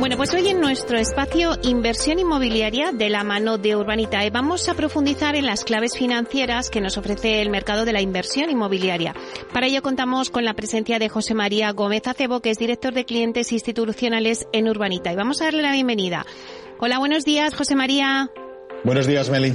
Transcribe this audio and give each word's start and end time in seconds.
Bueno, 0.00 0.16
pues 0.16 0.32
hoy 0.32 0.48
en 0.48 0.60
nuestro 0.60 0.96
espacio 0.96 1.58
Inversión 1.62 2.18
Inmobiliaria 2.18 2.90
de 2.90 3.10
la 3.10 3.22
mano 3.22 3.58
de 3.58 3.76
Urbanitae 3.76 4.30
vamos 4.30 4.66
a 4.70 4.74
profundizar 4.74 5.36
en 5.36 5.44
las 5.44 5.62
claves 5.62 5.92
financieras 5.94 6.70
que 6.70 6.80
nos 6.80 6.96
ofrece 6.96 7.42
el 7.42 7.50
mercado 7.50 7.84
de 7.84 7.92
la 7.92 8.00
inversión 8.00 8.48
inmobiliaria. 8.48 9.14
Para 9.52 9.66
ello 9.66 9.82
contamos 9.82 10.30
con 10.30 10.46
la 10.46 10.54
presencia 10.54 10.98
de 10.98 11.10
José 11.10 11.34
María 11.34 11.70
Gómez 11.72 12.06
Acebo, 12.06 12.40
que 12.40 12.48
es 12.48 12.56
director 12.56 12.94
de 12.94 13.04
clientes 13.04 13.52
institucionales 13.52 14.48
en 14.54 14.70
Urbanitae. 14.70 15.16
Vamos 15.16 15.42
a 15.42 15.44
darle 15.44 15.60
la 15.60 15.72
bienvenida. 15.72 16.24
Hola, 16.78 16.98
buenos 16.98 17.26
días, 17.26 17.54
José 17.54 17.76
María. 17.76 18.30
Buenos 18.84 19.06
días, 19.06 19.28
Meli. 19.28 19.52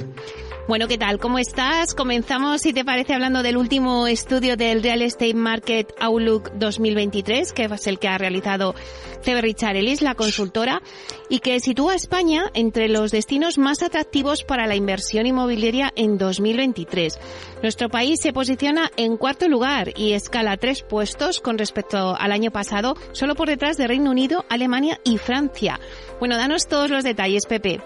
Bueno, 0.67 0.87
¿qué 0.87 0.97
tal? 0.97 1.19
¿Cómo 1.19 1.37
estás? 1.37 1.93
Comenzamos, 1.93 2.61
si 2.61 2.73
te 2.73 2.83
parece, 2.83 3.13
hablando 3.13 3.43
del 3.43 3.55
último 3.55 4.07
estudio 4.07 4.57
del 4.57 4.81
Real 4.81 5.03
Estate 5.03 5.35
Market 5.35 5.93
Outlook 5.99 6.53
2023, 6.53 7.53
que 7.53 7.65
es 7.65 7.85
el 7.85 7.99
que 7.99 8.07
ha 8.07 8.17
realizado 8.17 8.73
CB 9.21 9.41
Richard 9.41 9.75
la 10.01 10.15
consultora, 10.15 10.81
y 11.29 11.37
que 11.37 11.59
sitúa 11.59 11.93
a 11.93 11.95
España 11.95 12.49
entre 12.55 12.89
los 12.89 13.11
destinos 13.11 13.59
más 13.59 13.83
atractivos 13.83 14.43
para 14.43 14.65
la 14.65 14.75
inversión 14.75 15.27
inmobiliaria 15.27 15.93
en 15.95 16.17
2023. 16.17 17.20
Nuestro 17.61 17.89
país 17.89 18.20
se 18.20 18.34
posiciona 18.34 18.89
en 18.97 19.17
cuarto 19.17 19.47
lugar 19.47 19.93
y 19.95 20.13
escala 20.13 20.57
tres 20.57 20.81
puestos 20.81 21.41
con 21.41 21.59
respecto 21.59 22.15
al 22.18 22.31
año 22.31 22.49
pasado, 22.49 22.95
solo 23.12 23.35
por 23.35 23.49
detrás 23.49 23.77
de 23.77 23.85
Reino 23.85 24.09
Unido, 24.09 24.45
Alemania 24.49 24.99
y 25.03 25.20
Francia. 25.20 25.79
Bueno, 26.20 26.37
danos 26.37 26.68
todos 26.68 26.90
los 26.90 27.03
detalles, 27.03 27.45
Pepe. 27.45 27.81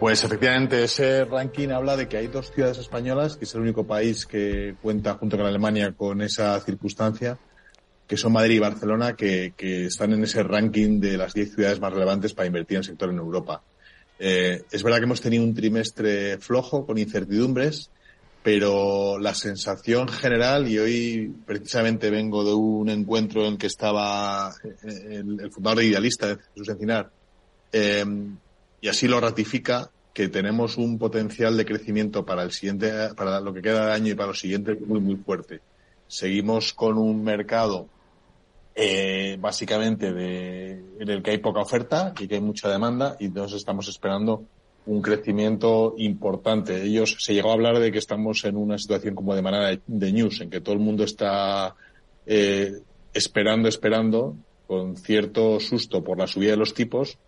Pues 0.00 0.24
efectivamente, 0.24 0.82
ese 0.82 1.26
ranking 1.26 1.68
habla 1.68 1.94
de 1.94 2.08
que 2.08 2.16
hay 2.16 2.28
dos 2.28 2.50
ciudades 2.50 2.78
españolas, 2.78 3.36
que 3.36 3.44
es 3.44 3.54
el 3.54 3.60
único 3.60 3.86
país 3.86 4.24
que 4.24 4.74
cuenta 4.80 5.12
junto 5.12 5.36
con 5.36 5.44
Alemania 5.44 5.92
con 5.92 6.22
esa 6.22 6.58
circunstancia, 6.60 7.38
que 8.06 8.16
son 8.16 8.32
Madrid 8.32 8.54
y 8.54 8.60
Barcelona, 8.60 9.14
que, 9.14 9.52
están 9.58 10.14
en 10.14 10.24
ese 10.24 10.42
ranking 10.42 11.00
de 11.00 11.18
las 11.18 11.34
diez 11.34 11.54
ciudades 11.54 11.80
más 11.80 11.92
relevantes 11.92 12.32
para 12.32 12.46
invertir 12.46 12.76
en 12.76 12.78
el 12.78 12.84
sector 12.84 13.10
en 13.10 13.18
Europa. 13.18 13.62
Eh, 14.18 14.62
es 14.70 14.82
verdad 14.82 15.00
que 15.00 15.04
hemos 15.04 15.20
tenido 15.20 15.44
un 15.44 15.54
trimestre 15.54 16.38
flojo, 16.38 16.86
con 16.86 16.96
incertidumbres, 16.96 17.90
pero 18.42 19.18
la 19.18 19.34
sensación 19.34 20.08
general, 20.08 20.66
y 20.66 20.78
hoy 20.78 21.34
precisamente 21.44 22.08
vengo 22.08 22.42
de 22.42 22.54
un 22.54 22.88
encuentro 22.88 23.46
en 23.46 23.58
que 23.58 23.66
estaba 23.66 24.50
el, 24.82 25.50
fundador 25.52 25.80
de 25.80 25.88
Idealista, 25.88 26.38
Jesús 26.54 26.70
Encinar, 26.70 27.10
eh, 27.70 28.02
y 28.80 28.88
así 28.88 29.08
lo 29.08 29.20
ratifica 29.20 29.90
que 30.12 30.28
tenemos 30.28 30.76
un 30.76 30.98
potencial 30.98 31.56
de 31.56 31.64
crecimiento 31.64 32.24
para 32.24 32.42
el 32.42 32.52
siguiente, 32.52 32.90
para 33.16 33.40
lo 33.40 33.52
que 33.54 33.62
queda 33.62 33.86
de 33.86 33.92
año 33.92 34.12
y 34.12 34.14
para 34.14 34.28
los 34.28 34.40
siguientes 34.40 34.80
muy, 34.80 35.00
muy 35.00 35.16
fuerte. 35.16 35.60
Seguimos 36.08 36.72
con 36.72 36.98
un 36.98 37.22
mercado 37.22 37.86
eh, 38.74 39.36
básicamente 39.38 40.12
de, 40.12 40.70
en 40.98 41.08
el 41.08 41.22
que 41.22 41.32
hay 41.32 41.38
poca 41.38 41.60
oferta 41.60 42.12
y 42.18 42.26
que 42.26 42.36
hay 42.36 42.40
mucha 42.40 42.68
demanda 42.68 43.16
y 43.20 43.26
entonces 43.26 43.58
estamos 43.58 43.88
esperando 43.88 44.44
un 44.86 45.02
crecimiento 45.02 45.94
importante. 45.98 46.82
Ellos 46.82 47.16
se 47.20 47.34
llegó 47.34 47.50
a 47.50 47.54
hablar 47.54 47.78
de 47.78 47.92
que 47.92 47.98
estamos 47.98 48.44
en 48.44 48.56
una 48.56 48.78
situación 48.78 49.14
como 49.14 49.34
de 49.34 49.42
manera 49.42 49.78
de, 49.86 50.12
news, 50.12 50.40
en 50.40 50.50
que 50.50 50.60
todo 50.60 50.74
el 50.74 50.80
mundo 50.80 51.04
está 51.04 51.76
eh, 52.26 52.72
esperando, 53.12 53.68
esperando, 53.68 54.36
con 54.66 54.96
cierto 54.96 55.60
susto 55.60 56.02
por 56.02 56.18
la 56.18 56.26
subida 56.26 56.52
de 56.52 56.56
los 56.56 56.74
tipos, 56.74 57.18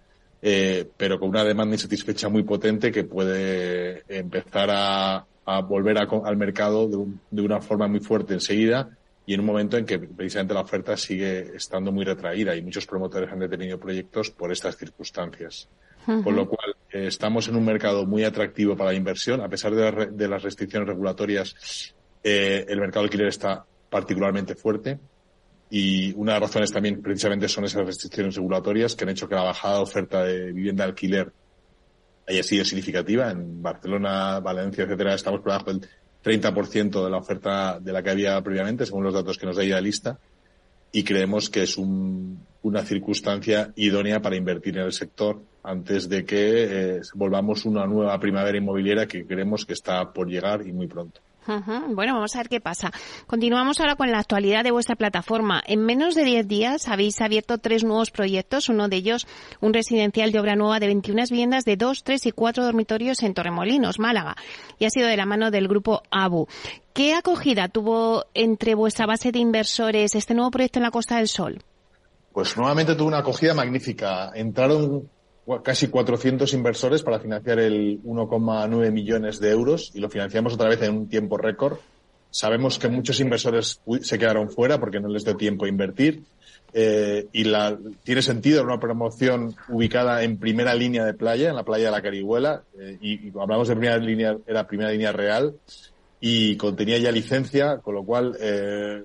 eh, 0.44 0.88
pero 0.96 1.20
con 1.20 1.28
una 1.28 1.44
demanda 1.44 1.76
insatisfecha 1.76 2.28
muy 2.28 2.42
potente 2.42 2.90
que 2.90 3.04
puede 3.04 4.02
empezar 4.08 4.68
a, 4.72 5.24
volver 5.68 5.98
al 5.98 6.36
mercado 6.36 6.88
de, 7.30 7.42
una 7.42 7.60
forma 7.60 7.88
muy 7.88 8.00
fuerte 8.00 8.34
enseguida 8.34 8.90
y 9.26 9.34
en 9.34 9.40
un 9.40 9.46
momento 9.46 9.76
en 9.76 9.84
que 9.84 9.98
precisamente 9.98 10.54
la 10.54 10.60
oferta 10.60 10.96
sigue 10.96 11.56
estando 11.56 11.92
muy 11.92 12.04
retraída 12.04 12.54
y 12.56 12.62
muchos 12.62 12.86
promotores 12.86 13.30
han 13.30 13.40
detenido 13.40 13.78
proyectos 13.78 14.30
por 14.30 14.52
estas 14.52 14.76
circunstancias. 14.76 15.68
Con 16.04 16.34
lo 16.34 16.48
cual, 16.48 16.74
eh, 16.90 17.06
estamos 17.06 17.46
en 17.48 17.54
un 17.54 17.64
mercado 17.64 18.04
muy 18.06 18.24
atractivo 18.24 18.76
para 18.76 18.90
la 18.90 18.96
inversión. 18.96 19.40
A 19.40 19.48
pesar 19.48 19.72
de, 19.72 20.28
las 20.28 20.42
restricciones 20.42 20.88
regulatorias, 20.88 21.94
eh, 22.24 22.64
el 22.68 22.80
mercado 22.80 23.04
alquiler 23.04 23.28
está 23.28 23.64
particularmente 23.88 24.56
fuerte. 24.56 24.98
Y 25.74 26.12
una 26.16 26.34
de 26.34 26.40
las 26.40 26.50
razones 26.50 26.70
también 26.70 27.00
precisamente 27.00 27.48
son 27.48 27.64
esas 27.64 27.86
restricciones 27.86 28.34
regulatorias 28.34 28.94
que 28.94 29.04
han 29.04 29.10
hecho 29.10 29.26
que 29.26 29.34
la 29.34 29.44
bajada 29.44 29.76
de 29.76 29.82
oferta 29.82 30.22
de 30.22 30.52
vivienda 30.52 30.84
de 30.84 30.90
alquiler 30.90 31.32
haya 32.28 32.42
sido 32.42 32.62
significativa. 32.66 33.30
En 33.30 33.62
Barcelona, 33.62 34.38
Valencia, 34.40 34.84
etcétera, 34.84 35.14
estamos 35.14 35.40
por 35.40 35.50
debajo 35.50 35.72
del 35.72 35.88
30% 36.22 37.02
de 37.02 37.10
la 37.10 37.16
oferta 37.16 37.80
de 37.80 37.90
la 37.90 38.02
que 38.02 38.10
había 38.10 38.38
previamente, 38.42 38.84
según 38.84 39.04
los 39.04 39.14
datos 39.14 39.38
que 39.38 39.46
nos 39.46 39.56
da 39.56 39.64
ya 39.64 39.80
lista. 39.80 40.18
Y 40.92 41.04
creemos 41.04 41.48
que 41.48 41.62
es 41.62 41.78
una 41.78 42.84
circunstancia 42.84 43.72
idónea 43.74 44.20
para 44.20 44.36
invertir 44.36 44.76
en 44.76 44.84
el 44.84 44.92
sector 44.92 45.40
antes 45.62 46.06
de 46.06 46.26
que 46.26 46.96
eh, 46.96 47.00
volvamos 47.14 47.64
una 47.64 47.86
nueva 47.86 48.20
primavera 48.20 48.58
inmobiliaria 48.58 49.06
que 49.06 49.24
creemos 49.24 49.64
que 49.64 49.72
está 49.72 50.12
por 50.12 50.28
llegar 50.28 50.66
y 50.66 50.72
muy 50.74 50.86
pronto. 50.86 51.22
Bueno, 51.46 52.14
vamos 52.14 52.34
a 52.34 52.38
ver 52.38 52.48
qué 52.48 52.60
pasa. 52.60 52.90
Continuamos 53.26 53.80
ahora 53.80 53.96
con 53.96 54.10
la 54.10 54.18
actualidad 54.18 54.62
de 54.64 54.70
vuestra 54.70 54.96
plataforma. 54.96 55.62
En 55.66 55.84
menos 55.84 56.14
de 56.14 56.24
10 56.24 56.46
días 56.46 56.88
habéis 56.88 57.20
abierto 57.20 57.58
tres 57.58 57.84
nuevos 57.84 58.10
proyectos, 58.10 58.68
uno 58.68 58.88
de 58.88 58.96
ellos 58.96 59.26
un 59.60 59.74
residencial 59.74 60.32
de 60.32 60.40
obra 60.40 60.56
nueva 60.56 60.78
de 60.78 60.86
21 60.86 61.24
viviendas 61.30 61.64
de 61.64 61.76
2, 61.76 62.04
3 62.04 62.26
y 62.26 62.32
4 62.32 62.64
dormitorios 62.64 63.22
en 63.22 63.34
Torremolinos, 63.34 63.98
Málaga, 63.98 64.36
y 64.78 64.84
ha 64.84 64.90
sido 64.90 65.08
de 65.08 65.16
la 65.16 65.26
mano 65.26 65.50
del 65.50 65.68
grupo 65.68 66.02
ABU. 66.10 66.46
¿Qué 66.92 67.14
acogida 67.14 67.68
tuvo 67.68 68.26
entre 68.34 68.74
vuestra 68.74 69.06
base 69.06 69.32
de 69.32 69.38
inversores 69.38 70.14
este 70.14 70.34
nuevo 70.34 70.50
proyecto 70.50 70.78
en 70.78 70.84
la 70.84 70.90
Costa 70.90 71.16
del 71.16 71.28
Sol? 71.28 71.62
Pues 72.32 72.56
nuevamente 72.56 72.94
tuvo 72.94 73.08
una 73.08 73.18
acogida 73.18 73.54
magnífica. 73.54 74.30
Entraron 74.34 75.08
casi 75.62 75.88
400 75.88 76.52
inversores 76.54 77.02
para 77.02 77.18
financiar 77.18 77.58
el 77.58 78.00
1,9 78.02 78.90
millones 78.92 79.40
de 79.40 79.50
euros 79.50 79.90
y 79.94 80.00
lo 80.00 80.08
financiamos 80.08 80.54
otra 80.54 80.68
vez 80.68 80.82
en 80.82 80.96
un 80.96 81.08
tiempo 81.08 81.36
récord. 81.36 81.78
Sabemos 82.30 82.78
que 82.78 82.88
muchos 82.88 83.20
inversores 83.20 83.80
se 84.00 84.18
quedaron 84.18 84.50
fuera 84.50 84.78
porque 84.78 85.00
no 85.00 85.08
les 85.08 85.24
dio 85.24 85.36
tiempo 85.36 85.64
a 85.64 85.68
invertir 85.68 86.22
eh, 86.72 87.26
y 87.32 87.44
la, 87.44 87.76
tiene 88.02 88.22
sentido 88.22 88.62
una 88.62 88.80
promoción 88.80 89.54
ubicada 89.68 90.22
en 90.22 90.38
primera 90.38 90.74
línea 90.74 91.04
de 91.04 91.12
playa, 91.12 91.50
en 91.50 91.56
la 91.56 91.64
playa 91.64 91.86
de 91.86 91.90
la 91.90 92.00
Carihuela, 92.00 92.62
eh, 92.78 92.96
y, 93.00 93.38
hablamos 93.38 93.68
de 93.68 93.76
primera 93.76 93.98
línea, 93.98 94.38
era 94.46 94.66
primera 94.66 94.90
línea 94.90 95.12
real 95.12 95.54
y 96.18 96.56
contenía 96.56 96.96
ya 96.98 97.12
licencia, 97.12 97.78
con 97.78 97.94
lo 97.94 98.04
cual 98.04 98.36
eh, 98.40 99.04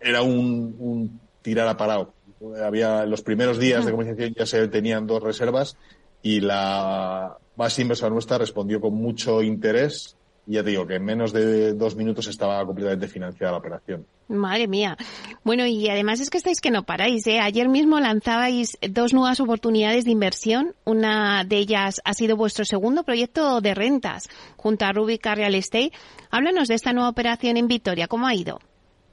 era 0.00 0.22
un, 0.22 0.76
un 0.78 1.20
tirar 1.42 1.66
a 1.66 1.76
parado 1.76 2.12
había 2.62 3.04
los 3.06 3.22
primeros 3.22 3.58
días 3.58 3.84
de 3.84 3.90
comunicación 3.90 4.34
ya 4.34 4.46
se 4.46 4.68
tenían 4.68 5.06
dos 5.06 5.22
reservas 5.22 5.76
y 6.22 6.40
la 6.40 7.36
base 7.56 7.82
inversora 7.82 8.12
nuestra 8.12 8.38
respondió 8.38 8.80
con 8.80 8.94
mucho 8.94 9.42
interés. 9.42 10.16
Y 10.46 10.54
ya 10.54 10.64
te 10.64 10.70
digo 10.70 10.86
que 10.86 10.96
en 10.96 11.04
menos 11.04 11.32
de 11.32 11.74
dos 11.74 11.94
minutos 11.94 12.26
estaba 12.26 12.64
completamente 12.64 13.06
financiada 13.06 13.52
la 13.52 13.58
operación. 13.58 14.06
Madre 14.26 14.66
mía. 14.66 14.96
Bueno, 15.44 15.66
y 15.66 15.88
además 15.88 16.20
es 16.20 16.30
que 16.30 16.38
estáis 16.38 16.60
que 16.60 16.70
no 16.70 16.82
paráis. 16.82 17.26
¿eh? 17.26 17.38
Ayer 17.40 17.68
mismo 17.68 18.00
lanzabais 18.00 18.76
dos 18.88 19.12
nuevas 19.12 19.38
oportunidades 19.40 20.06
de 20.06 20.10
inversión. 20.10 20.74
Una 20.84 21.44
de 21.44 21.58
ellas 21.58 22.00
ha 22.04 22.14
sido 22.14 22.36
vuestro 22.36 22.64
segundo 22.64 23.04
proyecto 23.04 23.60
de 23.60 23.74
rentas 23.74 24.28
junto 24.56 24.86
a 24.86 24.92
Rubica 24.92 25.34
Real 25.34 25.54
Estate. 25.54 25.92
Háblanos 26.30 26.68
de 26.68 26.74
esta 26.74 26.92
nueva 26.92 27.10
operación 27.10 27.56
en 27.56 27.68
Vitoria. 27.68 28.08
¿Cómo 28.08 28.26
ha 28.26 28.34
ido? 28.34 28.60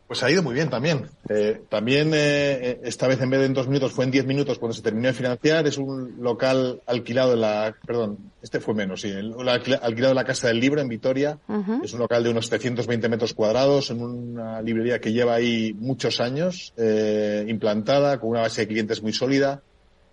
Pues 0.08 0.24
ha 0.24 0.32
ido 0.32 0.42
muy 0.42 0.54
bien 0.54 0.70
también. 0.70 1.10
Eh, 1.28 1.62
también 1.68 2.12
eh, 2.14 2.80
esta 2.84 3.08
vez 3.08 3.20
en 3.20 3.30
vez 3.30 3.42
de 3.42 3.48
en 3.48 3.54
dos 3.54 3.68
minutos 3.68 3.92
fue 3.92 4.06
en 4.06 4.12
diez 4.12 4.26
minutos 4.26 4.58
cuando 4.58 4.74
se 4.74 4.82
terminó 4.82 5.10
de 5.10 5.14
financiar. 5.14 5.68
Es 5.68 5.78
un 5.78 6.16
local 6.22 6.82
alquilado 6.86 7.34
en 7.34 7.42
la, 7.42 7.76
perdón, 7.86 8.18
este 8.42 8.62
fue 8.62 8.74
menos, 8.74 9.02
sí, 9.02 9.10
el, 9.10 9.34
alquilado 9.50 10.12
en 10.12 10.16
la 10.16 10.24
Casa 10.24 10.48
del 10.48 10.62
Libro 10.62 10.80
en 10.80 10.88
Vitoria. 10.88 11.40
Es 11.84 11.92
un 11.92 12.00
local 12.00 12.24
de 12.24 12.30
unos 12.30 12.46
720 12.48 13.10
metros 13.10 13.34
cuadrados 13.34 13.92
en 13.92 14.02
una 14.02 14.62
librería 14.62 15.02
que 15.02 15.12
lleva 15.12 15.36
ahí 15.36 15.76
muchos 15.78 16.22
años, 16.22 16.74
eh, 16.78 17.44
implantada 17.46 18.18
con 18.18 18.30
una 18.30 18.42
base 18.42 18.62
de 18.62 18.68
clientes 18.70 19.04
muy 19.04 19.12
sólida. 19.12 19.62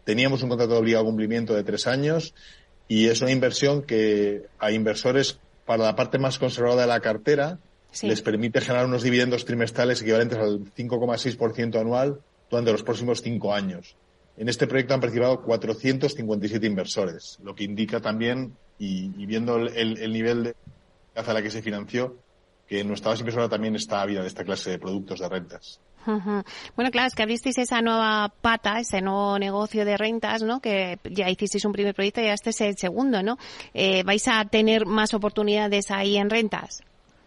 Teníamos 0.02 0.42
un 0.42 0.48
contrato 0.48 0.72
de 0.72 0.80
obligado 0.80 1.04
cumplimiento 1.04 1.54
de 1.54 1.62
tres 1.62 1.86
años 1.86 2.34
y 2.88 3.06
es 3.06 3.20
una 3.20 3.30
inversión 3.30 3.82
que 3.82 4.42
a 4.58 4.72
inversores 4.72 5.38
para 5.64 5.84
la 5.84 5.94
parte 5.94 6.18
más 6.18 6.40
conservadora 6.40 6.82
de 6.82 6.88
la 6.88 7.00
cartera 7.00 7.58
les 8.02 8.22
permite 8.22 8.60
generar 8.60 8.86
unos 8.86 9.02
dividendos 9.02 9.44
trimestrales 9.44 10.02
equivalentes 10.02 10.38
al 10.38 10.60
5,6% 10.74 11.80
anual 11.80 12.20
durante 12.50 12.72
los 12.72 12.82
próximos 12.82 13.22
cinco 13.22 13.54
años. 13.54 13.96
En 14.36 14.48
este 14.48 14.66
proyecto 14.66 14.94
han 14.94 15.00
participado 15.00 15.42
457 15.42 16.66
inversores, 16.66 17.38
lo 17.42 17.54
que 17.54 17.64
indica 17.64 18.00
también, 18.00 18.56
y, 18.78 19.08
viendo 19.26 19.56
el, 19.56 20.12
nivel 20.12 20.44
de 20.44 20.54
hacia 21.14 21.32
la 21.32 21.42
que 21.42 21.50
se 21.50 21.62
financió, 21.62 22.16
que 22.66 22.82
nuestra 22.82 23.10
base 23.10 23.20
inversora 23.20 23.48
también 23.48 23.76
está 23.76 24.02
ávida 24.02 24.22
de 24.22 24.28
esta 24.28 24.44
clase 24.44 24.70
de 24.70 24.78
productos 24.78 25.20
de 25.20 25.28
rentas. 25.28 25.80
Bueno, 26.06 26.90
claro, 26.90 27.06
es 27.06 27.14
que 27.14 27.22
abristeis 27.22 27.56
esa 27.58 27.80
nueva 27.80 28.32
pata, 28.40 28.78
ese 28.78 29.00
nuevo 29.00 29.38
negocio 29.38 29.84
de 29.84 29.96
rentas, 29.96 30.42
¿no? 30.42 30.60
Que 30.60 30.98
ya 31.04 31.30
hicisteis 31.30 31.64
un 31.64 31.72
primer 31.72 31.94
proyecto 31.94 32.20
y 32.20 32.26
este 32.26 32.50
es 32.50 32.60
el 32.60 32.76
segundo, 32.76 33.22
¿no? 33.22 33.38
Eh, 33.72 34.02
¿Vais 34.02 34.26
a 34.28 34.44
tener 34.44 34.84
más 34.84 35.14
oportunidades 35.14 35.90
ahí 35.90 36.16
en 36.16 36.28
rentas? 36.28 36.82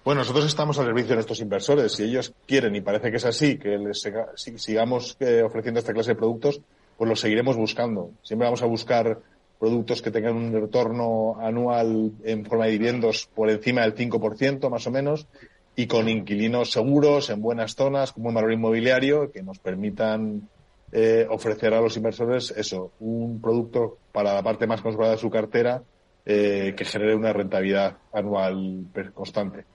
Bueno, 0.07 0.21
nosotros 0.21 0.45
estamos 0.45 0.79
al 0.79 0.85
servicio 0.85 1.15
de 1.15 1.19
estos 1.19 1.41
inversores. 1.41 1.91
Si 1.91 2.03
ellos 2.03 2.33
quieren, 2.45 2.73
y 2.73 2.79
parece 2.79 3.11
que 3.11 3.17
es 3.17 3.25
así, 3.25 3.57
que 3.57 3.77
les 3.77 4.09
sigamos 4.55 5.17
eh, 5.19 5.43
ofreciendo 5.43 5.81
esta 5.81 5.91
clase 5.91 6.11
de 6.11 6.15
productos, 6.15 6.61
pues 6.95 7.09
los 7.09 7.19
seguiremos 7.19 7.57
buscando. 7.57 8.11
Siempre 8.21 8.45
vamos 8.45 8.63
a 8.63 8.67
buscar 8.67 9.19
productos 9.59 10.01
que 10.01 10.09
tengan 10.09 10.37
un 10.37 10.53
retorno 10.53 11.35
anual 11.41 12.13
en 12.23 12.45
forma 12.45 12.67
de 12.67 12.71
dividendos 12.71 13.29
por 13.35 13.49
encima 13.49 13.81
del 13.81 13.95
5%, 13.95 14.69
más 14.69 14.87
o 14.87 14.91
menos, 14.91 15.27
y 15.75 15.87
con 15.87 16.07
inquilinos 16.07 16.71
seguros 16.71 17.29
en 17.29 17.41
buenas 17.41 17.75
zonas, 17.75 18.13
como 18.13 18.29
un 18.29 18.35
valor 18.35 18.53
inmobiliario, 18.53 19.29
que 19.29 19.43
nos 19.43 19.59
permitan 19.59 20.47
eh, 20.93 21.27
ofrecer 21.29 21.73
a 21.73 21.81
los 21.81 21.97
inversores 21.97 22.51
eso, 22.51 22.93
un 23.01 23.41
producto 23.41 23.97
para 24.13 24.33
la 24.33 24.41
parte 24.41 24.67
más 24.67 24.81
conservada 24.81 25.11
de 25.11 25.17
su 25.17 25.29
cartera 25.29 25.83
eh, 26.25 26.75
que 26.77 26.85
genere 26.85 27.13
una 27.13 27.33
rentabilidad 27.33 27.97
anual 28.13 28.85
constante. 29.13 29.65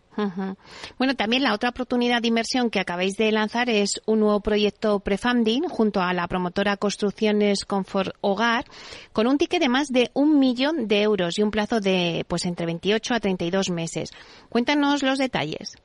Bueno, 0.99 1.15
también 1.17 1.43
la 1.43 1.55
otra 1.55 1.71
oportunidad 1.71 2.21
de 2.21 2.29
inversión 2.29 2.71
que 2.71 2.81
acabáis 2.81 3.17
de 3.17 3.33
lanzar 3.33 3.71
es 3.71 4.01
un 4.05 4.21
nuevo 4.21 4.41
proyecto 4.41 5.01
prefunding 5.01 5.63
junto 5.69 6.01
a 6.01 6.13
la 6.13 6.29
promotora 6.29 6.77
Construcciones 6.77 7.65
Confort 7.65 8.15
Hogar 8.21 8.67
con 9.13 9.27
un 9.27 9.39
ticket 9.39 9.61
de 9.61 9.69
más 9.69 9.89
de 9.89 10.11
un 10.13 10.39
millón 10.39 10.87
de 10.87 11.03
euros 11.03 11.39
y 11.39 11.43
un 11.43 11.51
plazo 11.51 11.81
de 11.81 12.25
pues 12.29 12.45
entre 12.45 12.67
28 12.67 13.15
a 13.15 13.21
32 13.21 13.71
meses. 13.71 14.11
Cuéntanos 14.49 15.03
los 15.03 15.19
detalles. 15.19 15.77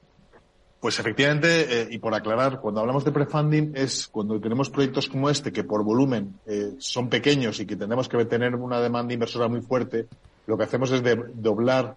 Pues 0.80 1.00
efectivamente, 1.00 1.82
eh, 1.82 1.88
y 1.90 1.98
por 1.98 2.14
aclarar, 2.14 2.60
cuando 2.60 2.82
hablamos 2.82 3.04
de 3.04 3.12
prefunding 3.12 3.72
es 3.76 4.08
cuando 4.08 4.40
tenemos 4.40 4.70
proyectos 4.70 5.08
como 5.08 5.30
este 5.30 5.52
que 5.52 5.64
por 5.64 5.84
volumen 5.84 6.36
eh, 6.46 6.76
son 6.78 7.10
pequeños 7.10 7.60
y 7.60 7.66
que 7.66 7.76
tenemos 7.76 8.08
que 8.08 8.24
tener 8.26 8.54
una 8.56 8.80
demanda 8.80 9.14
inversora 9.14 9.48
muy 9.48 9.62
fuerte, 9.62 10.08
lo 10.46 10.58
que 10.58 10.66
hacemos 10.66 10.92
es 10.92 11.02
de 11.02 11.16
doblar 11.34 11.96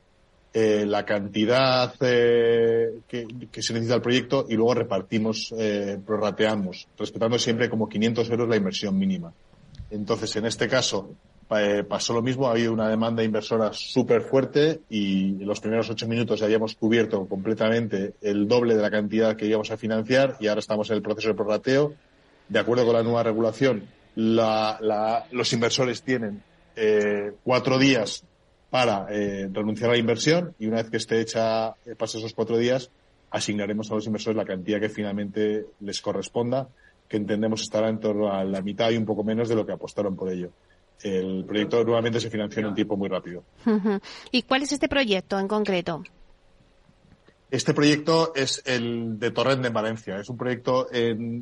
eh, 0.52 0.84
la 0.86 1.04
cantidad 1.04 1.94
eh, 2.00 3.00
que, 3.06 3.62
se 3.62 3.72
necesita 3.72 3.94
el 3.94 4.02
proyecto 4.02 4.46
y 4.48 4.54
luego 4.54 4.74
repartimos, 4.74 5.54
eh, 5.56 5.98
prorrateamos, 6.04 6.88
respetando 6.98 7.38
siempre 7.38 7.70
como 7.70 7.88
500 7.88 8.28
euros 8.30 8.48
la 8.48 8.56
inversión 8.56 8.98
mínima. 8.98 9.32
Entonces, 9.90 10.34
en 10.36 10.46
este 10.46 10.68
caso, 10.68 11.14
eh, 11.58 11.84
pasó 11.88 12.12
lo 12.12 12.22
mismo, 12.22 12.46
ha 12.46 12.52
habido 12.52 12.72
una 12.72 12.88
demanda 12.88 13.24
inversora 13.24 13.72
súper 13.72 14.22
fuerte 14.22 14.82
y 14.88 15.30
en 15.42 15.46
los 15.46 15.60
primeros 15.60 15.90
ocho 15.90 16.06
minutos 16.06 16.38
ya 16.38 16.46
habíamos 16.46 16.76
cubierto 16.76 17.26
completamente 17.26 18.14
el 18.20 18.46
doble 18.46 18.76
de 18.76 18.82
la 18.82 18.90
cantidad 18.90 19.36
que 19.36 19.46
íbamos 19.46 19.70
a 19.72 19.76
financiar 19.76 20.36
y 20.38 20.46
ahora 20.46 20.60
estamos 20.60 20.88
en 20.90 20.96
el 20.96 21.02
proceso 21.02 21.28
de 21.28 21.34
prorrateo. 21.34 21.94
De 22.48 22.58
acuerdo 22.58 22.84
con 22.84 22.94
la 22.94 23.02
nueva 23.02 23.24
regulación, 23.24 23.84
la, 24.14 24.78
la, 24.80 25.26
los 25.32 25.52
inversores 25.52 26.02
tienen 26.02 26.42
eh, 26.76 27.32
cuatro 27.42 27.78
días 27.78 28.24
para 28.70 29.06
eh, 29.10 29.48
renunciar 29.52 29.90
a 29.90 29.94
la 29.94 29.98
inversión 29.98 30.54
y 30.58 30.66
una 30.66 30.76
vez 30.76 30.90
que 30.90 30.96
esté 30.96 31.20
hecha, 31.20 31.70
eh, 31.84 31.96
pase 31.98 32.18
esos 32.18 32.32
cuatro 32.32 32.56
días, 32.56 32.90
asignaremos 33.30 33.90
a 33.90 33.94
los 33.94 34.06
inversores 34.06 34.36
la 34.36 34.44
cantidad 34.44 34.80
que 34.80 34.88
finalmente 34.88 35.66
les 35.80 36.00
corresponda, 36.00 36.68
que 37.08 37.16
entendemos 37.16 37.62
estará 37.62 37.88
en 37.88 37.98
torno 37.98 38.32
a 38.32 38.44
la 38.44 38.62
mitad 38.62 38.90
y 38.90 38.96
un 38.96 39.04
poco 39.04 39.24
menos 39.24 39.48
de 39.48 39.56
lo 39.56 39.66
que 39.66 39.72
apostaron 39.72 40.16
por 40.16 40.30
ello. 40.30 40.50
El 41.02 41.44
proyecto 41.44 41.82
nuevamente 41.82 42.20
se 42.20 42.30
financió 42.30 42.60
en 42.60 42.66
un 42.66 42.74
tiempo 42.74 42.96
muy 42.96 43.08
rápido. 43.08 43.42
¿Y 44.30 44.42
cuál 44.42 44.62
es 44.62 44.72
este 44.72 44.88
proyecto 44.88 45.38
en 45.38 45.48
concreto? 45.48 46.04
Este 47.50 47.72
proyecto 47.72 48.32
es 48.36 48.62
el 48.66 49.18
de 49.18 49.30
Torrent 49.30 49.64
en 49.64 49.72
Valencia. 49.72 50.20
Es 50.20 50.28
un 50.28 50.36
proyecto 50.36 50.88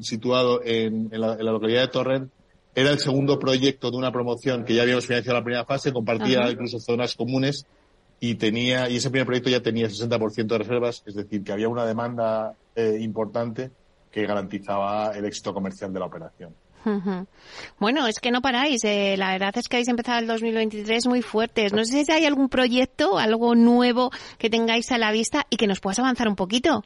situado 0.01 0.63
en, 0.65 1.11
la, 1.11 1.35
en 1.35 1.45
la 1.45 1.53
localidad 1.53 1.83
de 1.83 1.89
Torrent 1.89 2.31
era 2.79 2.91
el 2.91 3.01
segundo 3.01 3.41
proyecto 3.41 3.91
de 3.91 3.97
una 3.97 4.13
promoción 4.13 4.65
que 4.65 4.73
ya 4.73 4.83
habíamos 4.83 5.05
financiado 5.05 5.37
la 5.37 5.45
primera 5.45 5.65
fase, 5.65 5.93
compartía 5.93 6.49
incluso 6.49 6.79
zonas 6.79 7.17
comunes 7.17 7.67
y 8.21 8.37
tenía, 8.37 8.89
y 8.89 8.97
ese 8.97 9.11
primer 9.11 9.27
proyecto 9.27 9.51
ya 9.51 9.61
tenía 9.61 9.89
60% 9.89 10.47
de 10.47 10.59
reservas, 10.59 11.03
es 11.05 11.17
decir, 11.17 11.43
que 11.43 11.51
había 11.51 11.69
una 11.69 11.85
demanda 11.85 12.55
eh, 12.77 12.99
importante 13.01 13.73
que 14.13 14.25
garantizaba 14.27 15.11
el 15.17 15.25
éxito 15.25 15.53
comercial 15.53 15.93
de 15.93 15.99
la 15.99 16.07
operación. 16.07 16.55
Bueno, 17.79 18.07
es 18.07 18.19
que 18.21 18.31
no 18.31 18.41
paráis. 18.41 18.83
Eh, 18.85 19.17
la 19.19 19.33
verdad 19.33 19.53
es 19.57 19.69
que 19.69 19.77
habéis 19.77 19.89
empezado 19.89 20.21
el 20.21 20.27
2023 20.27 21.07
muy 21.07 21.21
fuertes. 21.21 21.73
No 21.73 21.85
sé 21.85 22.05
si 22.05 22.13
hay 22.13 22.25
algún 22.25 22.49
proyecto, 22.49 23.19
algo 23.19 23.55
nuevo 23.57 24.11
que 24.39 24.49
tengáis 24.49 24.91
a 24.93 24.99
la 24.99 25.11
vista 25.11 25.47
y 25.51 25.57
que 25.57 25.67
nos 25.67 25.81
puedas 25.81 25.99
avanzar 25.99 26.29
un 26.29 26.37
poquito. 26.37 26.85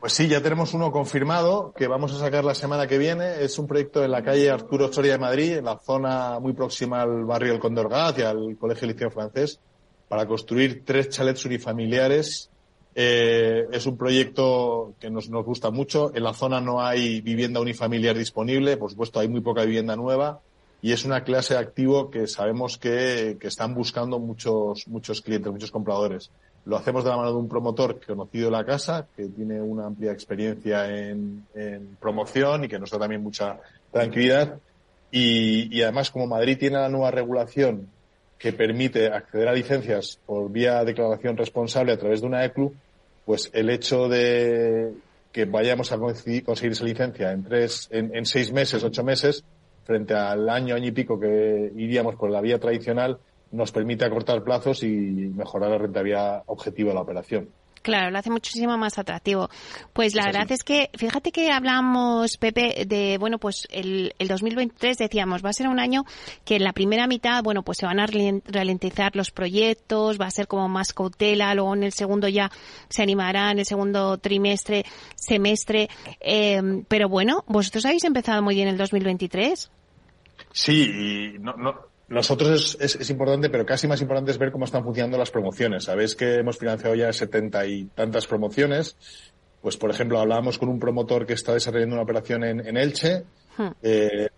Pues 0.00 0.12
sí, 0.12 0.28
ya 0.28 0.40
tenemos 0.40 0.74
uno 0.74 0.92
confirmado 0.92 1.72
que 1.76 1.88
vamos 1.88 2.12
a 2.12 2.18
sacar 2.20 2.44
la 2.44 2.54
semana 2.54 2.86
que 2.86 2.98
viene. 2.98 3.42
Es 3.42 3.58
un 3.58 3.66
proyecto 3.66 4.04
en 4.04 4.12
la 4.12 4.22
calle 4.22 4.48
Arturo 4.48 4.92
Soria 4.92 5.12
de 5.12 5.18
Madrid, 5.18 5.56
en 5.56 5.64
la 5.64 5.76
zona 5.76 6.38
muy 6.38 6.52
próxima 6.52 7.02
al 7.02 7.24
barrio 7.24 7.52
El 7.52 7.58
Condorgat 7.58 8.16
y 8.20 8.22
al 8.22 8.56
Colegio 8.56 8.86
Liceo 8.86 9.10
Francés, 9.10 9.58
para 10.08 10.24
construir 10.26 10.84
tres 10.84 11.08
chalets 11.08 11.44
unifamiliares. 11.46 12.48
Eh, 12.94 13.66
es 13.72 13.86
un 13.86 13.96
proyecto 13.96 14.94
que 15.00 15.10
nos, 15.10 15.30
nos 15.30 15.44
gusta 15.44 15.72
mucho. 15.72 16.12
En 16.14 16.22
la 16.22 16.32
zona 16.32 16.60
no 16.60 16.80
hay 16.80 17.20
vivienda 17.20 17.60
unifamiliar 17.60 18.16
disponible, 18.16 18.76
por 18.76 18.90
supuesto 18.90 19.18
hay 19.18 19.28
muy 19.28 19.40
poca 19.40 19.64
vivienda 19.64 19.96
nueva 19.96 20.40
y 20.80 20.92
es 20.92 21.04
una 21.04 21.24
clase 21.24 21.54
de 21.54 21.60
activo 21.60 22.08
que 22.08 22.28
sabemos 22.28 22.78
que, 22.78 23.36
que 23.40 23.48
están 23.48 23.74
buscando 23.74 24.20
muchos, 24.20 24.86
muchos 24.86 25.22
clientes, 25.22 25.50
muchos 25.50 25.72
compradores. 25.72 26.30
Lo 26.68 26.76
hacemos 26.76 27.02
de 27.02 27.08
la 27.08 27.16
mano 27.16 27.30
de 27.30 27.38
un 27.38 27.48
promotor 27.48 27.98
conocido 28.06 28.50
de 28.50 28.56
la 28.58 28.62
casa, 28.62 29.06
que 29.16 29.24
tiene 29.28 29.58
una 29.58 29.86
amplia 29.86 30.12
experiencia 30.12 30.86
en, 30.86 31.46
promoción 31.98 32.64
y 32.64 32.68
que 32.68 32.78
nos 32.78 32.90
da 32.90 32.98
también 32.98 33.22
mucha 33.22 33.58
tranquilidad. 33.90 34.58
Y, 35.10 35.80
además, 35.80 36.10
como 36.10 36.26
Madrid 36.26 36.58
tiene 36.58 36.76
la 36.76 36.90
nueva 36.90 37.10
regulación 37.10 37.88
que 38.38 38.52
permite 38.52 39.06
acceder 39.06 39.48
a 39.48 39.54
licencias 39.54 40.20
por 40.26 40.52
vía 40.52 40.84
declaración 40.84 41.38
responsable 41.38 41.92
a 41.92 41.98
través 41.98 42.20
de 42.20 42.26
una 42.26 42.44
ECLU, 42.44 42.74
pues 43.24 43.48
el 43.54 43.70
hecho 43.70 44.06
de 44.10 44.92
que 45.32 45.46
vayamos 45.46 45.90
a 45.90 45.96
conseguir, 45.96 46.44
esa 46.46 46.84
licencia 46.84 47.32
en 47.32 47.44
tres, 47.44 47.88
en, 47.90 48.14
en 48.14 48.26
seis 48.26 48.52
meses, 48.52 48.84
ocho 48.84 49.02
meses, 49.02 49.42
frente 49.84 50.12
al 50.12 50.46
año, 50.50 50.74
año 50.74 50.88
y 50.88 50.92
pico 50.92 51.18
que 51.18 51.72
iríamos 51.76 52.16
por 52.16 52.30
la 52.30 52.42
vía 52.42 52.58
tradicional, 52.58 53.18
nos 53.50 53.72
permite 53.72 54.04
acortar 54.04 54.42
plazos 54.42 54.82
y 54.82 54.88
mejorar 54.88 55.70
la 55.70 55.78
rentabilidad 55.78 56.42
objetiva 56.46 56.90
de 56.90 56.94
la 56.94 57.00
operación. 57.00 57.48
Claro, 57.82 58.10
lo 58.10 58.18
hace 58.18 58.30
muchísimo 58.30 58.76
más 58.76 58.98
atractivo. 58.98 59.48
Pues 59.92 60.14
la 60.14 60.26
verdad 60.26 60.50
es 60.50 60.62
que, 60.62 60.90
fíjate 60.94 61.32
que 61.32 61.50
hablamos, 61.50 62.36
Pepe, 62.36 62.84
de, 62.86 63.18
bueno, 63.18 63.38
pues 63.38 63.66
el, 63.70 64.14
el 64.18 64.28
2023 64.28 64.98
decíamos, 64.98 65.44
va 65.44 65.50
a 65.50 65.54
ser 65.54 65.68
un 65.68 65.80
año 65.80 66.04
que 66.44 66.56
en 66.56 66.64
la 66.64 66.72
primera 66.72 67.06
mitad, 67.06 67.42
bueno, 67.42 67.62
pues 67.62 67.78
se 67.78 67.86
van 67.86 68.00
a 68.00 68.06
ralentizar 68.06 69.14
los 69.16 69.30
proyectos, 69.30 70.20
va 70.20 70.26
a 70.26 70.30
ser 70.30 70.46
como 70.48 70.68
más 70.68 70.92
cautela, 70.92 71.54
luego 71.54 71.74
en 71.74 71.84
el 71.84 71.92
segundo 71.92 72.28
ya 72.28 72.50
se 72.88 73.02
animará, 73.02 73.50
en 73.52 73.60
el 73.60 73.64
segundo 73.64 74.18
trimestre, 74.18 74.84
semestre. 75.14 75.88
Eh, 76.20 76.82
pero 76.88 77.08
bueno, 77.08 77.44
vosotros 77.46 77.86
habéis 77.86 78.04
empezado 78.04 78.42
muy 78.42 78.54
bien 78.54 78.68
el 78.68 78.76
2023. 78.76 79.70
Sí, 80.52 80.82
y 80.82 81.38
no, 81.38 81.54
no, 81.54 81.74
nosotros 82.08 82.76
es, 82.80 82.96
es, 82.96 83.10
importante, 83.10 83.50
pero 83.50 83.66
casi 83.66 83.86
más 83.86 84.00
importante 84.00 84.30
es 84.30 84.38
ver 84.38 84.50
cómo 84.50 84.64
están 84.64 84.82
funcionando 84.82 85.18
las 85.18 85.30
promociones. 85.30 85.84
Sabéis 85.84 86.16
que 86.16 86.36
hemos 86.36 86.56
financiado 86.56 86.94
ya 86.94 87.12
setenta 87.12 87.66
y 87.66 87.84
tantas 87.94 88.26
promociones. 88.26 88.96
Pues, 89.60 89.76
por 89.76 89.90
ejemplo, 89.90 90.18
hablábamos 90.18 90.58
con 90.58 90.70
un 90.70 90.78
promotor 90.78 91.26
que 91.26 91.34
está 91.34 91.52
desarrollando 91.52 91.96
una 91.96 92.02
operación 92.02 92.44
en, 92.44 92.66
en 92.66 92.76
Elche. 92.78 93.24
Hmm. 93.58 93.68
Eh, 93.82 94.28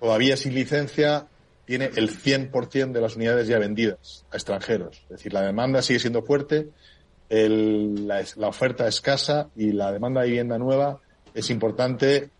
todavía 0.00 0.36
sin 0.38 0.54
licencia, 0.54 1.26
tiene 1.66 1.90
el 1.96 2.10
100% 2.10 2.92
de 2.92 3.00
las 3.00 3.16
unidades 3.16 3.48
ya 3.48 3.58
vendidas 3.58 4.24
a 4.30 4.36
extranjeros. 4.36 5.02
Es 5.02 5.08
decir, 5.08 5.34
la 5.34 5.42
demanda 5.42 5.82
sigue 5.82 5.98
siendo 5.98 6.22
fuerte, 6.22 6.68
el, 7.28 8.06
la, 8.06 8.24
la 8.36 8.48
oferta 8.48 8.86
escasa 8.86 9.50
y 9.56 9.72
la 9.72 9.92
demanda 9.92 10.22
de 10.22 10.28
vivienda 10.28 10.58
nueva 10.58 11.00
es 11.34 11.50
importante 11.50 12.30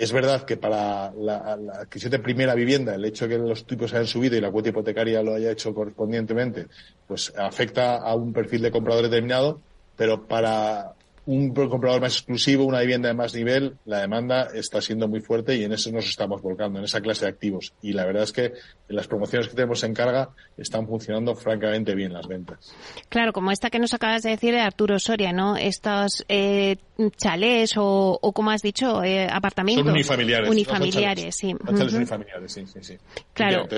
es 0.00 0.12
verdad 0.12 0.46
que 0.46 0.56
para 0.56 1.12
la, 1.12 1.58
adquisición 1.74 2.12
de 2.12 2.20
primera 2.20 2.54
vivienda, 2.54 2.94
el 2.94 3.04
hecho 3.04 3.28
de 3.28 3.36
que 3.36 3.42
los 3.42 3.66
tipos 3.66 3.92
hayan 3.92 4.06
subido 4.06 4.34
y 4.34 4.40
la 4.40 4.50
cuota 4.50 4.70
hipotecaria 4.70 5.22
lo 5.22 5.34
haya 5.34 5.50
hecho 5.50 5.74
correspondientemente, 5.74 6.68
pues 7.06 7.30
afecta 7.36 7.96
a 7.96 8.14
un 8.14 8.32
perfil 8.32 8.62
de 8.62 8.70
comprador 8.70 9.02
determinado, 9.02 9.60
pero 9.96 10.26
para 10.26 10.94
un 11.26 11.54
comprador 11.54 12.00
más 12.00 12.14
exclusivo, 12.14 12.64
una 12.64 12.80
vivienda 12.80 13.08
de 13.08 13.14
más 13.14 13.34
nivel, 13.34 13.76
la 13.84 14.00
demanda 14.00 14.48
está 14.54 14.80
siendo 14.80 15.06
muy 15.06 15.20
fuerte 15.20 15.54
y 15.54 15.64
en 15.64 15.72
eso 15.72 15.92
nos 15.92 16.06
estamos 16.06 16.42
volcando, 16.42 16.78
en 16.78 16.86
esa 16.86 17.00
clase 17.00 17.24
de 17.24 17.30
activos. 17.30 17.72
Y 17.82 17.92
la 17.92 18.06
verdad 18.06 18.24
es 18.24 18.32
que 18.32 18.52
las 18.88 19.06
promociones 19.06 19.48
que 19.48 19.54
tenemos 19.54 19.84
en 19.84 19.94
carga 19.94 20.30
están 20.56 20.86
funcionando 20.86 21.34
francamente 21.34 21.94
bien 21.94 22.12
las 22.12 22.26
ventas. 22.26 22.74
Claro, 23.08 23.32
como 23.32 23.50
esta 23.50 23.70
que 23.70 23.78
nos 23.78 23.94
acabas 23.94 24.22
de 24.22 24.30
decir 24.30 24.52
de 24.54 24.60
Arturo 24.60 24.98
Soria, 24.98 25.32
¿no? 25.32 25.56
Estos 25.56 26.24
eh, 26.28 26.76
chalés 27.16 27.74
o, 27.76 28.18
como 28.34 28.50
has 28.50 28.62
dicho, 28.62 29.04
eh, 29.04 29.28
apartamentos. 29.30 29.84
Son 29.84 29.92
unifamiliares. 29.92 30.50
Unifamiliares, 30.50 31.36
sí. 31.36 31.54
Chalés 31.66 31.92
unifamiliares, 31.94 32.52
sí, 32.52 32.64
sí, 32.66 32.78
sí. 32.82 32.96
Claro. 33.34 33.68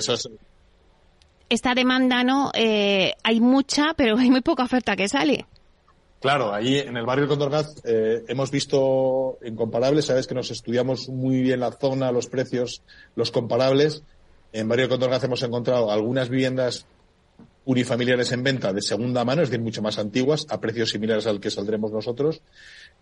Esta 1.48 1.74
demanda, 1.74 2.24
¿no? 2.24 2.50
Eh, 2.54 3.12
hay 3.22 3.40
mucha, 3.40 3.92
pero 3.94 4.16
hay 4.16 4.30
muy 4.30 4.40
poca 4.40 4.62
oferta 4.62 4.96
que 4.96 5.06
sale. 5.06 5.44
Claro, 6.22 6.54
ahí 6.54 6.78
en 6.78 6.96
el 6.96 7.04
barrio 7.04 7.26
Condorgaz 7.26 7.74
eh, 7.82 8.22
hemos 8.28 8.52
visto 8.52 9.40
incomparables, 9.44 10.04
sabes 10.04 10.28
que 10.28 10.36
nos 10.36 10.52
estudiamos 10.52 11.08
muy 11.08 11.42
bien 11.42 11.58
la 11.58 11.72
zona, 11.72 12.12
los 12.12 12.28
precios, 12.28 12.82
los 13.16 13.32
comparables. 13.32 14.04
En 14.52 14.68
barrio 14.68 14.88
Condorgaz 14.88 15.24
hemos 15.24 15.42
encontrado 15.42 15.90
algunas 15.90 16.28
viviendas 16.28 16.86
unifamiliares 17.64 18.30
en 18.30 18.44
venta 18.44 18.72
de 18.72 18.82
segunda 18.82 19.24
mano, 19.24 19.42
es 19.42 19.50
decir, 19.50 19.64
mucho 19.64 19.82
más 19.82 19.98
antiguas, 19.98 20.46
a 20.48 20.60
precios 20.60 20.90
similares 20.90 21.26
al 21.26 21.40
que 21.40 21.50
saldremos 21.50 21.90
nosotros, 21.90 22.40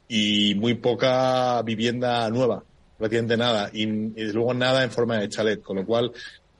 y 0.08 0.54
muy 0.54 0.76
poca 0.76 1.60
vivienda 1.60 2.26
nueva, 2.30 2.64
prácticamente 2.96 3.36
nada, 3.36 3.68
y, 3.70 3.82
y 3.82 4.32
luego 4.32 4.54
nada 4.54 4.82
en 4.82 4.90
forma 4.90 5.18
de 5.18 5.28
chalet, 5.28 5.60
con 5.60 5.76
lo 5.76 5.84
cual 5.84 6.10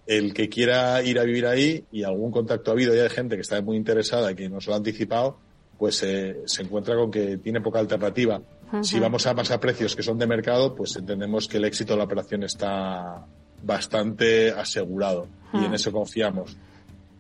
el 0.07 0.35
que 0.35 0.51
quiera 0.51 1.03
ir 1.03 1.19
a 1.21 1.25
vivir 1.25 1.47
ahí, 1.47 1.87
y 1.91 2.03
algún 2.03 2.31
contacto 2.31 2.71
ha 2.71 2.75
habido 2.75 2.95
ya 2.95 3.05
de 3.05 3.11
gente 3.11 3.37
que 3.37 3.43
está 3.43 3.63
muy 3.63 3.79
interesada 3.79 4.33
y 4.33 4.35
que 4.35 4.51
nos 4.51 4.67
lo 4.67 4.75
ha 4.75 4.77
anticipado, 4.77 5.39
pues 5.81 6.03
eh, 6.03 6.43
se 6.45 6.63
encuentra 6.63 6.95
con 6.95 7.11
que 7.11 7.39
tiene 7.39 7.63
poca 7.63 7.79
alternativa. 7.79 8.39
Si 8.83 9.01
vamos 9.01 9.27
a 9.27 9.35
pasar 9.35 9.59
precios 9.59 9.97
que 9.97 10.03
son 10.03 10.19
de 10.19 10.27
mercado, 10.27 10.77
pues 10.77 10.95
entendemos 10.95 11.49
que 11.49 11.57
el 11.57 11.65
éxito 11.65 11.95
de 11.95 11.99
la 11.99 12.05
operación 12.05 12.43
está 12.43 13.25
bastante 13.63 14.51
asegurado 14.51 15.27
y 15.55 15.65
en 15.65 15.73
eso 15.73 15.91
confiamos. 15.91 16.55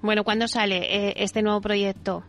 Bueno, 0.03 0.25
¿cuándo 0.25 0.47
sale 0.47 0.77
eh, 1.09 1.15
este 1.17 1.41
nuevo 1.41 1.63
proyecto? 1.63 2.23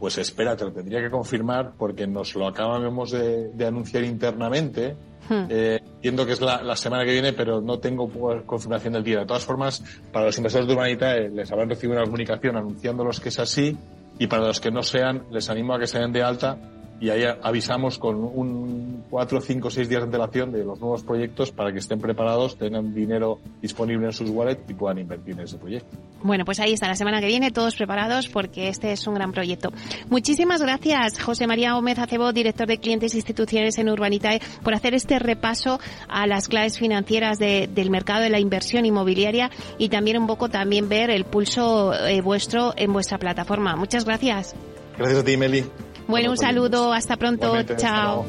Pues 0.00 0.18
espérate, 0.18 0.64
lo 0.64 0.72
tendría 0.72 1.00
que 1.00 1.10
confirmar 1.10 1.74
porque 1.78 2.08
nos 2.08 2.34
lo 2.34 2.48
acabamos 2.48 3.12
de, 3.12 3.52
anunciar 3.64 4.02
internamente. 4.02 4.96
Hmm. 5.28 5.46
Eh, 5.48 5.80
entiendo 5.94 6.26
que 6.26 6.32
es 6.32 6.40
la, 6.40 6.74
semana 6.76 7.04
que 7.04 7.12
viene, 7.12 7.32
pero 7.32 7.60
no 7.60 7.78
tengo 7.78 8.10
confirmación 8.44 8.94
del 8.94 9.04
día. 9.04 9.20
De 9.20 9.26
todas 9.26 9.44
formas, 9.44 9.82
para 10.12 10.26
los 10.26 10.36
inversores 10.36 10.66
de 10.66 10.74
Urbanita 10.74 11.16
eh, 11.16 11.30
les 11.30 11.50
habrán 11.52 11.70
recibido 11.70 11.96
una 11.96 12.04
comunicación 12.04 12.56
anunciándolos 12.56 13.20
que 13.20 13.28
es 13.28 13.38
así 13.38 13.78
y 14.18 14.26
para 14.26 14.46
los 14.46 14.60
que 14.60 14.70
no 14.70 14.82
sean, 14.82 15.24
les 15.30 15.50
animo 15.50 15.74
a 15.74 15.78
que 15.78 15.86
se 15.86 15.98
den 15.98 16.12
de 16.12 16.22
alta 16.22 16.58
y 17.00 17.10
ahí 17.10 17.24
avisamos 17.42 17.98
con 17.98 18.16
un 18.16 19.04
cuatro, 19.10 19.40
cinco, 19.40 19.70
seis 19.70 19.88
días 19.88 20.00
de 20.00 20.06
antelación 20.06 20.50
de 20.52 20.64
los 20.64 20.80
nuevos 20.80 21.02
proyectos 21.02 21.52
para 21.52 21.72
que 21.72 21.78
estén 21.78 22.00
preparados, 22.00 22.56
tengan 22.56 22.94
dinero 22.94 23.38
disponible 23.60 24.06
en 24.06 24.12
sus 24.12 24.30
wallets 24.30 24.68
y 24.68 24.74
puedan 24.74 24.98
invertir 24.98 25.34
en 25.34 25.40
ese 25.40 25.58
proyecto. 25.58 25.96
Bueno, 26.22 26.44
pues 26.44 26.58
ahí 26.60 26.72
está, 26.72 26.88
la 26.88 26.96
semana 26.96 27.20
que 27.20 27.26
viene 27.26 27.50
todos 27.50 27.76
preparados 27.76 28.28
porque 28.28 28.68
este 28.68 28.92
es 28.92 29.06
un 29.06 29.14
gran 29.14 29.32
proyecto. 29.32 29.70
Muchísimas 30.08 30.62
gracias, 30.62 31.20
José 31.20 31.46
María 31.46 31.74
Gómez 31.74 31.98
Acebo, 31.98 32.32
director 32.32 32.66
de 32.66 32.78
clientes 32.78 33.12
e 33.14 33.18
instituciones 33.18 33.78
en 33.78 33.88
Urbanitae, 33.90 34.40
por 34.62 34.74
hacer 34.74 34.94
este 34.94 35.18
repaso 35.18 35.78
a 36.08 36.26
las 36.26 36.48
claves 36.48 36.78
financieras 36.78 37.38
del 37.38 37.90
mercado 37.90 38.22
de 38.22 38.30
la 38.30 38.40
inversión 38.40 38.86
inmobiliaria 38.86 39.50
y 39.78 39.88
también 39.90 40.18
un 40.18 40.26
poco 40.26 40.48
también 40.48 40.88
ver 40.88 41.10
el 41.10 41.24
pulso 41.24 41.92
eh, 41.92 42.20
vuestro 42.22 42.72
en 42.76 42.92
vuestra 42.92 43.18
plataforma. 43.18 43.76
Muchas 43.76 44.04
gracias. 44.04 44.54
Gracias 44.96 45.20
a 45.20 45.24
ti, 45.24 45.36
Meli. 45.36 45.64
Bueno, 46.06 46.30
un 46.30 46.36
saludo, 46.36 46.92
hasta 46.92 47.16
pronto, 47.16 47.52
chao. 47.76 48.24